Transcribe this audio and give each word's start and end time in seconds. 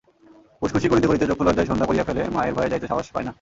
উসখুসি 0.61 0.87
করিতে 0.89 1.07
করিতে 1.07 1.25
চক্ষুলজ্জায় 1.27 1.67
সন্ধ্যা 1.67 1.87
করিয়া 1.87 2.05
ফেলে, 2.07 2.21
মায়ের 2.35 2.53
ভয়ে 2.53 2.71
যাইতে 2.71 2.87
সাহস 2.87 3.07
পায় 3.13 3.25
না। 3.25 3.29